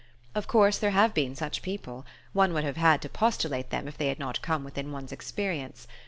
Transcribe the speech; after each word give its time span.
Of 0.33 0.47
course 0.47 0.79
there 0.79 0.89
have 0.89 1.13
been 1.13 1.35
such 1.35 1.61
people: 1.61 2.07
one 2.33 2.53
would 2.53 2.63
have 2.63 2.75
had 2.77 3.03
to 3.03 3.07
postulate 3.09 3.69
them 3.69 3.87
if 3.87 3.99
they 3.99 4.07
had 4.07 4.17
not 4.17 4.41
come 4.41 4.63
within 4.63 4.91
one's 4.91 5.11
experience. 5.11 5.87